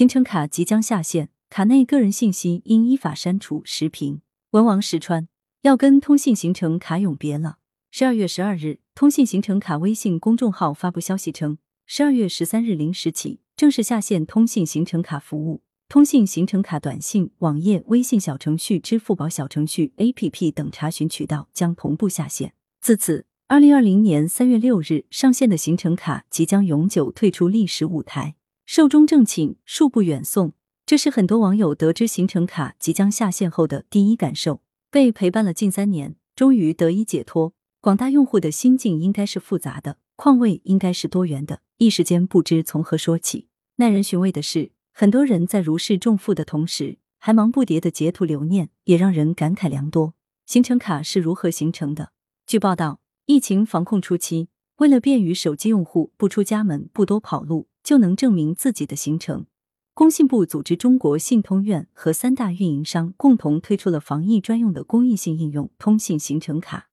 [0.00, 3.60] 行程卡即将下线，卡内个人信息应依法删除。
[3.66, 5.28] 时评：文王石川
[5.60, 7.58] 要跟通信行程卡永别了。
[7.90, 15.60] 十二月十二日，通信行程卡微信公众号发布消息称，十二月十三日零时起正式下线通信行程卡服务。
[15.90, 22.54] 通信行程卡短信、网页、微信小程序、支付宝小程序、APP 等查询渠道将同步下线。
[22.80, 28.36] 自此，二零二零年三月六日上线的行程卡即将永久退出历史舞台。
[28.72, 30.52] 寿终正寝，恕不远送，
[30.86, 34.62] 这是很多网友得知行程卡即将下线后的第一感受。
[34.92, 43.48] 被陪伴了近三年，终于得以解脱，广大用户的心境应该是复杂的，况味应该是多元的，一时间不知从何说起。
[43.78, 50.14] 耐人寻味的是，很多人在如释重负的同时，还忙不迭的截图留念，也让人感慨良多。
[50.46, 52.12] 行程卡是如何形成的？
[52.46, 57.66] 据报道，疫情防控初期，为了便于手机用户不出家门、不多跑路。
[57.82, 59.46] 就能证明自己的行程。
[59.92, 66.88] 工信部组织中国信通院和三大运营商共同推出了防疫专用的公益性应用——通信行程卡。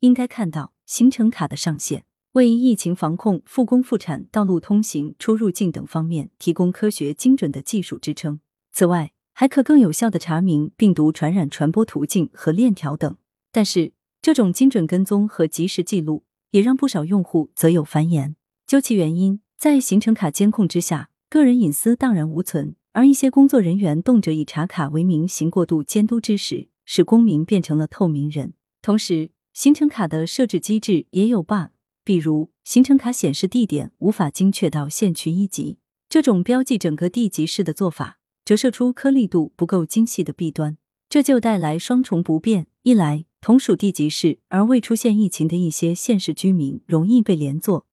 [0.00, 8.38] 应该看到，行程卡的上线为疫情防控、复工复产、道路通行、出入境等方面提供科学精准的技术支撑。
[8.70, 13.16] 此外，还可更有效的查明病毒传染传播途径和链条等。
[13.50, 18.36] 但是，这种精准跟踪和及时记录，也让不少用户则有繁言。
[18.66, 19.40] 究其原因。
[19.58, 28.52] 在行程卡监控之下，个人隐私荡然无存，而一些工作人员动辄以查卡为名行过度监督之时，使公民变成了透明人。
[28.82, 31.70] 同时，行程卡的设置机制也有 bug，
[32.04, 35.78] 比如行程卡显示地点无法精确到县区一级，
[36.10, 40.76] 这种标记整个地级市的做法，折射出颗粒度不够精细的弊端，
[41.08, 47.85] 这就带来双重不便：一来，同属地级市而未出现疫情的一些县市居民容易被连坐。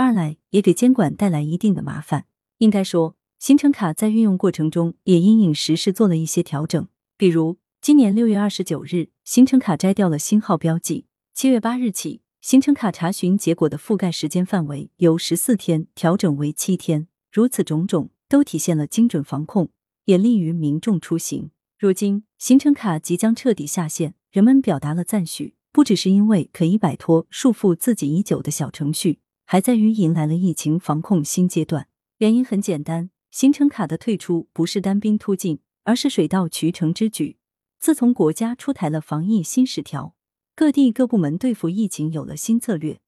[0.00, 2.24] 二来也给监管带来一定的麻烦。
[2.56, 6.88] 应该说，行程卡在运用过程中也因应时事做了一些调整。
[7.18, 17.06] 比如，今年六月二十九日，行程卡摘掉了星号标记；七月八日起，行程卡查询结果的覆盖时间范围由十四天调整为七天。
[17.30, 19.68] 如此种种，都体现了精准防控，
[20.06, 21.50] 也利于民众出行。
[21.78, 29.18] 如今，行程卡即将彻底下线，人们表达了赞许，不只是因为可以摆脱束缚自己已久的小程序。
[29.52, 31.88] 还在于迎来了疫情防控新阶段，
[32.18, 37.36] 原因很简单，行程卡的退出不是单兵突进，而是水到渠成之举。
[37.80, 40.14] 自从国家出台了防疫新十条，
[40.54, 43.00] 各地各部门对付疫情有了新策略。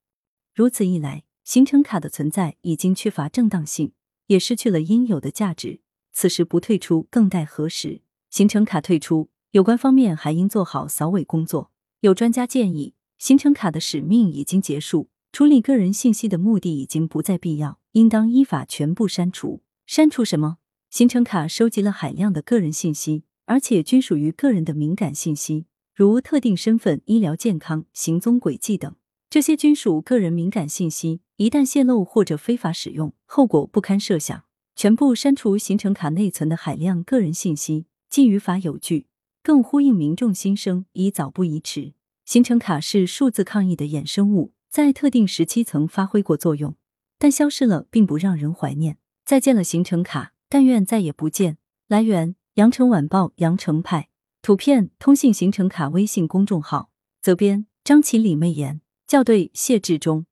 [0.53, 3.93] 如此一来，行程卡的存在已经缺乏正当性，
[4.27, 5.79] 也失去了应有的价值。
[6.13, 8.03] 此时不退出，更待何时？
[8.31, 11.71] 行程卡退出，有关方面还应做好扫尾工作。
[12.01, 15.09] 有专家建议，行程卡的使命已经结束。
[15.33, 19.63] 处理个人信息的目的已经不再必要，应当依法全部删除。
[19.87, 20.59] 删除什么？
[20.91, 28.95] 行程卡收集了海量的个人信息，而且均属于个人的敏感信息，如特定身份、医疗健康、行踪轨迹等，
[29.31, 34.45] 这些均属个人敏感信息，一旦泄露或者非法使用，后果不堪设想。
[34.77, 39.07] 全部删除行程卡内存的海量个人信息，既于法有据，
[39.43, 41.95] 更呼应民众心声，宜早不宜迟。
[42.27, 44.53] 行程卡是数字抗疫的衍生物。
[44.73, 46.77] 在特定时期曾发挥过作用，
[47.19, 48.97] 但消失了并不让人怀念。
[49.23, 51.59] 再见了行程卡，但愿再也不见。
[51.89, 54.09] 来源：羊城晚报羊城派，
[54.41, 56.91] 图片：通信行程卡微信公众号，
[57.21, 60.25] 责编：张起李媚妍，校对：谢志忠。